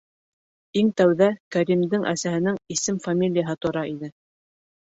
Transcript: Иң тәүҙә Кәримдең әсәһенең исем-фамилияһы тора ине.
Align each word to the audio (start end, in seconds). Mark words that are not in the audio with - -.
Иң 0.81 0.87
тәүҙә 1.01 1.27
Кәримдең 1.57 2.07
әсәһенең 2.13 2.57
исем-фамилияһы 2.77 3.59
тора 3.67 3.85
ине. 3.95 4.15